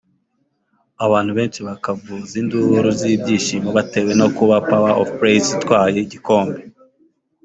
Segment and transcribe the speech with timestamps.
[1.05, 6.59] abantu benshi bakavuza induru z'ibyishimo batewe no kuba Power of Praise itwaye igikombe